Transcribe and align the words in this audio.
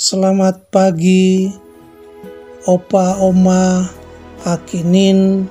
Selamat 0.00 0.56
pagi, 0.72 1.52
Opa, 2.64 3.20
Oma, 3.20 3.84
Akinin. 4.48 5.44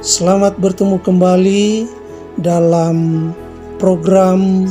Selamat 0.00 0.56
bertemu 0.56 0.96
kembali 1.04 1.84
dalam 2.40 3.28
program 3.76 4.64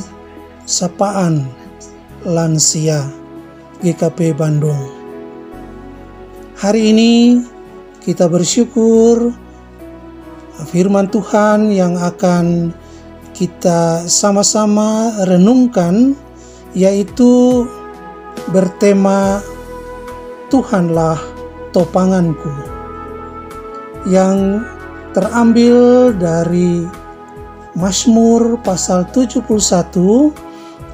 Sapaan 0.66 1.46
Lansia 2.26 3.06
GKP 3.86 4.34
Bandung. 4.34 4.90
Hari 6.58 6.98
ini 6.98 7.46
kita 8.02 8.26
bersyukur 8.26 9.38
firman 10.74 11.14
Tuhan 11.14 11.70
yang 11.70 11.94
akan 12.02 12.74
kita 13.38 14.10
sama-sama 14.10 15.14
renungkan 15.30 16.18
yaitu 16.74 17.70
bertema 18.52 19.40
Tuhanlah 20.52 21.22
topanganku 21.72 22.52
yang 24.10 24.66
terambil 25.16 26.12
dari 26.18 26.84
Mazmur 27.74 28.60
pasal 28.62 29.08
71 29.10 29.44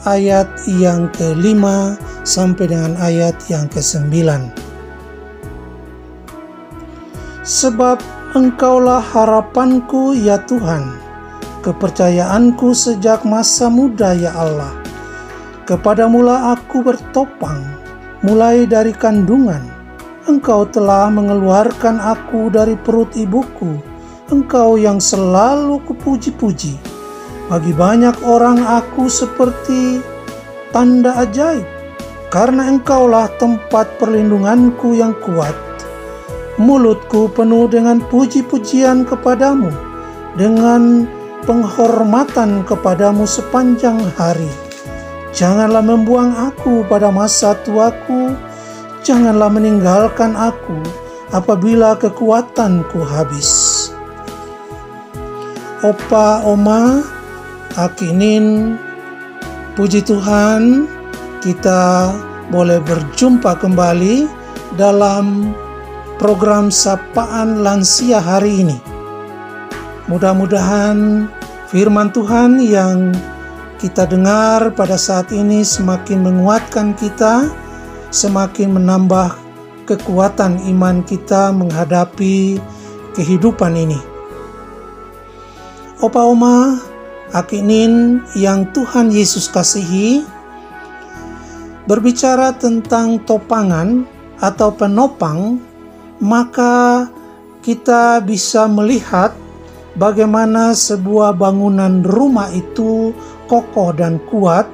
ayat 0.08 0.48
yang 0.80 1.12
kelima 1.12 2.00
sampai 2.24 2.72
dengan 2.72 2.96
ayat 3.02 3.36
yang 3.52 3.68
kesembilan. 3.68 4.54
Sebab 7.44 8.20
Engkaulah 8.30 9.02
harapanku 9.02 10.14
ya 10.14 10.38
Tuhan, 10.46 11.02
kepercayaanku 11.66 12.78
sejak 12.78 13.26
masa 13.26 13.74
muda 13.74 14.14
ya 14.14 14.30
Allah. 14.38 14.79
Kepadamulah 15.70 16.58
aku 16.58 16.82
bertopang, 16.82 17.62
mulai 18.26 18.66
dari 18.66 18.90
kandungan. 18.90 19.62
Engkau 20.26 20.66
telah 20.66 21.14
mengeluarkan 21.14 22.02
aku 22.02 22.50
dari 22.50 22.74
perut 22.74 23.14
ibuku. 23.14 23.78
Engkau 24.34 24.82
yang 24.82 24.98
selalu 24.98 25.78
kupuji-puji. 25.86 26.74
Bagi 27.54 27.70
banyak 27.70 28.18
orang 28.26 28.66
aku 28.66 29.14
seperti 29.14 30.02
tanda 30.74 31.22
ajaib, 31.22 31.70
karena 32.34 32.66
engkaulah 32.74 33.30
tempat 33.38 33.94
perlindunganku 34.02 34.98
yang 34.98 35.14
kuat 35.22 35.54
mulutku 36.58 37.30
penuh 37.30 37.70
dengan 37.70 38.02
puji-pujian 38.10 39.06
kepadamu, 39.06 39.70
dengan 40.34 41.06
penghormatan 41.46 42.66
kepadamu 42.66 43.30
sepanjang 43.30 44.02
hari. 44.18 44.69
Janganlah 45.30 45.86
membuang 45.86 46.34
aku 46.34 46.82
pada 46.90 47.14
masa 47.14 47.54
tuaku, 47.62 48.34
janganlah 49.06 49.48
meninggalkan 49.54 50.34
aku 50.34 50.82
apabila 51.30 51.94
kekuatanku 51.94 52.98
habis. 53.06 53.50
Opa, 55.86 56.44
Oma, 56.44 57.06
Akinin, 57.78 58.76
puji 59.78 60.04
Tuhan, 60.04 60.90
kita 61.40 62.12
boleh 62.50 62.82
berjumpa 62.84 63.56
kembali 63.62 64.28
dalam 64.76 65.54
program 66.20 66.68
Sapaan 66.74 67.64
Lansia 67.64 68.20
hari 68.20 68.66
ini. 68.66 68.78
Mudah-mudahan 70.10 71.30
firman 71.70 72.10
Tuhan 72.12 72.60
yang 72.60 73.14
kita 73.80 74.04
dengar 74.04 74.76
pada 74.76 75.00
saat 75.00 75.32
ini 75.32 75.64
semakin 75.64 76.20
menguatkan 76.20 76.92
kita, 77.00 77.48
semakin 78.12 78.76
menambah 78.76 79.40
kekuatan 79.88 80.60
iman 80.76 81.00
kita 81.08 81.56
menghadapi 81.56 82.60
kehidupan 83.16 83.80
ini. 83.80 84.00
Opa 86.04 86.28
Oma, 86.28 86.84
Akinin 87.32 88.20
yang 88.36 88.68
Tuhan 88.76 89.16
Yesus 89.16 89.48
kasihi, 89.48 90.28
berbicara 91.88 92.52
tentang 92.60 93.24
topangan 93.24 94.04
atau 94.44 94.76
penopang 94.76 95.58
maka 96.20 97.08
kita 97.64 98.20
bisa 98.24 98.68
melihat 98.68 99.32
bagaimana 99.96 100.76
sebuah 100.76 101.36
bangunan 101.36 102.04
rumah 102.04 102.52
itu 102.52 103.16
kokoh 103.50 103.92
dan 103.92 104.22
kuat, 104.30 104.70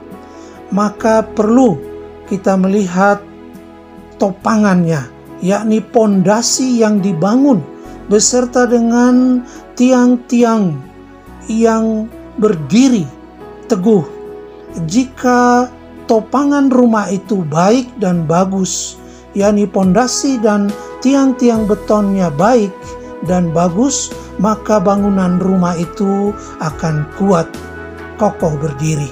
maka 0.70 1.24
perlu 1.24 1.80
kita 2.28 2.60
melihat 2.60 3.24
topangannya, 4.20 5.08
yakni 5.40 5.80
pondasi 5.80 6.84
yang 6.84 7.00
dibangun 7.00 7.64
beserta 8.12 8.70
dengan 8.70 9.42
tiang-tiang 9.74 10.78
yang 11.50 12.06
berdiri 12.38 13.08
teguh. 13.72 14.04
Jika 14.86 15.72
topangan 16.06 16.70
rumah 16.70 17.08
itu 17.10 17.42
baik 17.48 17.88
dan 17.98 18.28
bagus, 18.28 19.00
yakni 19.34 19.66
pondasi 19.66 20.38
dan 20.42 20.70
tiang-tiang 21.00 21.66
betonnya 21.66 22.30
baik 22.34 22.74
dan 23.26 23.50
bagus, 23.56 24.12
maka 24.38 24.78
bangunan 24.78 25.40
rumah 25.40 25.74
itu 25.80 26.36
akan 26.62 27.08
kuat, 27.18 27.48
kokoh 28.16 28.56
berdiri. 28.60 29.12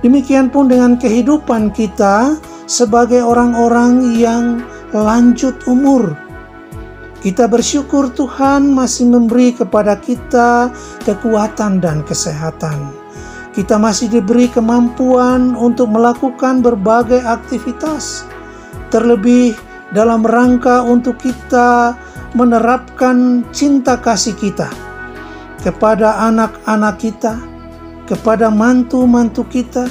Demikian 0.00 0.48
pun 0.48 0.66
dengan 0.70 0.96
kehidupan 0.96 1.76
kita 1.76 2.40
sebagai 2.64 3.20
orang-orang 3.20 4.16
yang 4.16 4.64
lanjut 4.96 5.60
umur. 5.68 6.16
Kita 7.20 7.44
bersyukur 7.44 8.08
Tuhan 8.16 8.72
masih 8.72 9.12
memberi 9.12 9.52
kepada 9.52 10.00
kita 10.00 10.72
kekuatan 11.04 11.84
dan 11.84 12.00
kesehatan. 12.00 12.96
Kita 13.52 13.76
masih 13.76 14.08
diberi 14.08 14.48
kemampuan 14.48 15.52
untuk 15.52 15.92
melakukan 15.92 16.64
berbagai 16.64 17.20
aktivitas, 17.20 18.24
terlebih 18.88 19.52
dalam 19.92 20.24
rangka 20.24 20.80
untuk 20.80 21.20
kita 21.20 21.92
menerapkan 22.32 23.42
cinta 23.52 23.98
kasih 23.98 24.38
kita 24.38 24.70
kepada 25.60 26.24
anak-anak 26.30 26.96
kita, 26.96 27.49
kepada 28.10 28.50
mantu-mantu 28.50 29.46
kita, 29.46 29.86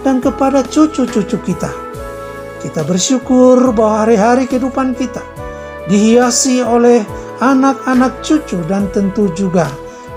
dan 0.00 0.18
kepada 0.18 0.64
cucu-cucu 0.64 1.36
kita. 1.44 1.70
Kita 2.60 2.84
bersyukur 2.84 3.72
bahwa 3.72 4.04
hari-hari 4.04 4.44
kehidupan 4.48 4.96
kita 4.96 5.20
dihiasi 5.88 6.60
oleh 6.60 7.04
anak-anak 7.40 8.20
cucu 8.20 8.60
dan 8.68 8.88
tentu 8.92 9.32
juga 9.32 9.64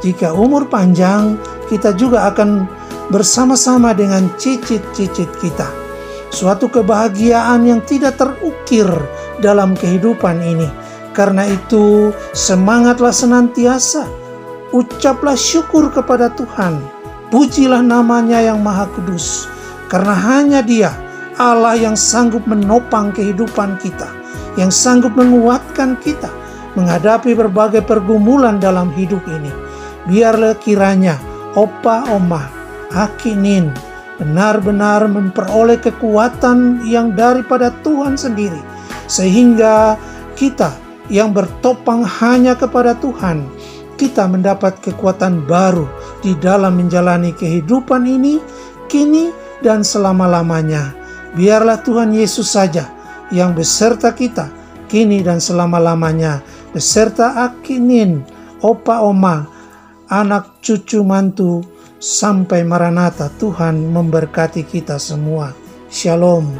jika 0.03 0.35
umur 0.35 0.67
panjang 0.67 1.39
kita 1.71 1.95
juga 1.95 2.27
akan 2.27 2.67
bersama-sama 3.07 3.95
dengan 3.95 4.27
cicit-cicit 4.35 5.31
kita 5.39 5.67
suatu 6.33 6.67
kebahagiaan 6.67 7.63
yang 7.63 7.79
tidak 7.85 8.19
terukir 8.19 8.89
dalam 9.39 9.77
kehidupan 9.77 10.41
ini. 10.43 10.67
Karena 11.13 11.45
itu, 11.45 12.09
semangatlah 12.33 13.13
senantiasa, 13.13 14.09
ucaplah 14.73 15.37
syukur 15.37 15.93
kepada 15.93 16.33
Tuhan, 16.33 16.81
pujilah 17.33 17.81
namanya 17.81 18.37
yang 18.45 18.61
Maha 18.61 18.85
Kudus, 18.93 19.49
karena 19.89 20.13
hanya 20.13 20.61
Dia, 20.61 20.93
Allah 21.41 21.73
yang 21.73 21.97
sanggup 21.97 22.45
menopang 22.45 23.09
kehidupan 23.09 23.81
kita, 23.81 24.05
yang 24.53 24.69
sanggup 24.69 25.17
menguatkan 25.17 25.97
kita 25.97 26.29
menghadapi 26.77 27.33
berbagai 27.33 27.81
pergumulan 27.89 28.61
dalam 28.61 28.93
hidup 28.93 29.25
ini. 29.25 29.49
Biarlah 30.05 30.53
kiranya 30.61 31.17
Opa 31.57 32.05
Oma, 32.13 32.45
Akinin, 32.93 33.73
benar-benar 34.21 35.09
memperoleh 35.09 35.81
kekuatan 35.81 36.85
yang 36.85 37.17
daripada 37.17 37.73
Tuhan 37.81 38.13
sendiri, 38.13 38.61
sehingga 39.09 39.97
kita 40.37 40.69
yang 41.09 41.33
bertopang 41.33 42.05
hanya 42.05 42.53
kepada 42.53 42.93
Tuhan, 43.01 43.49
kita 43.97 44.29
mendapat 44.29 44.77
kekuatan 44.85 45.49
baru 45.49 45.89
di 46.23 46.33
dalam 46.39 46.79
menjalani 46.79 47.35
kehidupan 47.35 48.07
ini, 48.07 48.39
kini 48.87 49.29
dan 49.59 49.83
selama-lamanya. 49.83 50.95
Biarlah 51.35 51.83
Tuhan 51.83 52.15
Yesus 52.15 52.55
saja 52.55 52.87
yang 53.29 53.51
beserta 53.51 54.15
kita, 54.15 54.47
kini 54.87 55.19
dan 55.19 55.43
selama-lamanya, 55.43 56.39
beserta 56.71 57.43
Akinin, 57.43 58.23
Opa 58.63 59.03
Oma, 59.03 59.43
anak 60.07 60.63
cucu 60.63 61.03
mantu, 61.03 61.61
Sampai 62.03 62.67
Maranatha 62.67 63.31
Tuhan 63.39 63.79
memberkati 63.87 64.67
kita 64.67 64.99
semua. 64.99 65.55
Shalom. 65.87 66.51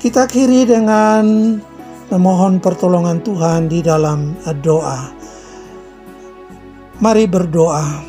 Kita 0.00 0.24
akhiri 0.24 0.64
dengan 0.64 1.60
memohon 2.12 2.60
pertolongan 2.60 3.24
Tuhan 3.24 3.72
di 3.72 3.80
dalam 3.80 4.36
doa. 4.60 5.08
Mari 7.00 7.24
berdoa. 7.24 8.04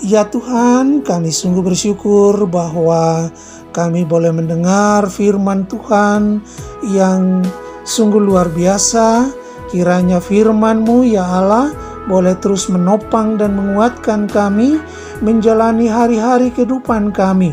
Ya 0.00 0.24
Tuhan, 0.24 1.04
kami 1.04 1.28
sungguh 1.28 1.60
bersyukur 1.60 2.48
bahwa 2.48 3.28
kami 3.76 4.08
boleh 4.08 4.32
mendengar 4.32 5.12
firman 5.12 5.68
Tuhan 5.68 6.40
yang 6.88 7.44
sungguh 7.84 8.16
luar 8.16 8.48
biasa. 8.48 9.28
Kiranya 9.68 10.18
firman-Mu 10.18 11.04
ya 11.04 11.22
Allah 11.22 11.70
boleh 12.08 12.34
terus 12.40 12.66
menopang 12.72 13.36
dan 13.36 13.54
menguatkan 13.54 14.26
kami 14.26 14.80
menjalani 15.20 15.86
hari-hari 15.86 16.48
kehidupan 16.50 17.12
kami 17.12 17.52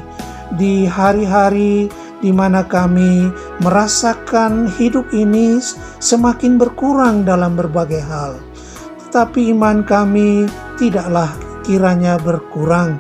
di 0.55 0.87
hari-hari 0.87 1.91
di 2.17 2.33
mana 2.33 2.65
kami 2.65 3.29
merasakan 3.61 4.65
hidup 4.73 5.05
ini 5.13 5.61
semakin 6.01 6.57
berkurang 6.57 7.21
dalam 7.21 7.53
berbagai 7.53 8.01
hal. 8.01 8.41
Tetapi 9.07 9.53
iman 9.53 9.85
kami 9.85 10.49
tidaklah 10.81 11.29
kiranya 11.61 12.17
berkurang. 12.17 12.97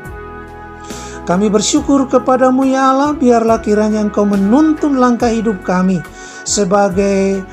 Kami 1.27 1.51
bersyukur 1.51 2.07
kepadamu 2.07 2.63
ya 2.63 2.95
Allah, 2.95 3.11
biarlah 3.11 3.59
kiranya 3.59 3.99
engkau 3.99 4.23
menuntun 4.23 4.95
langkah 4.95 5.27
hidup 5.27 5.59
kami 5.59 5.99
sebagai 6.47 7.43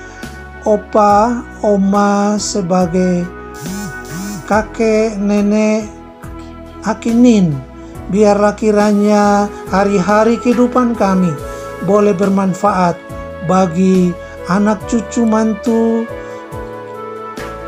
opa, 0.62 1.42
oma, 1.66 2.38
sebagai 2.38 3.26
kakek, 4.46 5.18
nenek, 5.18 5.90
akinin. 6.86 7.50
Biarlah 8.04 8.54
kiranya 8.54 9.48
hari-hari 9.72 10.38
kehidupan 10.38 10.94
kami 10.94 11.53
boleh 11.84 12.16
bermanfaat 12.16 12.96
bagi 13.48 14.12
anak 14.48 14.80
cucu 14.88 15.24
mantu, 15.24 16.04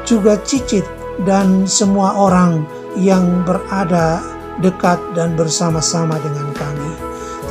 juga 0.04 0.36
cicit 0.44 0.84
dan 1.24 1.64
semua 1.64 2.16
orang 2.16 2.64
yang 2.96 3.44
berada 3.44 4.20
dekat 4.60 4.96
dan 5.12 5.36
bersama-sama 5.36 6.16
dengan 6.20 6.48
kami. 6.56 6.92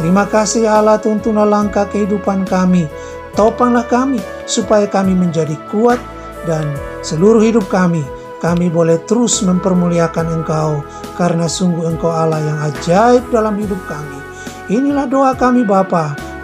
Terima 0.01 0.27
kasih 0.27 0.67
Allah 0.67 0.99
tuntunlah 0.99 1.47
langkah 1.47 1.87
kehidupan 1.87 2.43
kami. 2.49 2.89
Topanglah 3.37 3.85
kami 3.85 4.19
supaya 4.47 4.87
kami 4.87 5.11
menjadi 5.11 5.55
kuat 5.69 5.99
dan 6.47 6.63
seluruh 7.03 7.43
hidup 7.43 7.67
kami 7.67 8.03
kami 8.45 8.69
boleh 8.69 9.01
terus 9.09 9.41
mempermuliakan 9.41 10.41
Engkau 10.41 10.85
karena 11.17 11.49
sungguh 11.49 11.89
Engkau 11.89 12.13
Allah 12.13 12.37
yang 12.45 12.59
ajaib 12.67 13.23
dalam 13.33 13.57
hidup 13.57 13.79
kami. 13.89 14.21
Inilah 14.69 15.09
doa 15.09 15.33
kami 15.33 15.65
Bapa. 15.65 16.13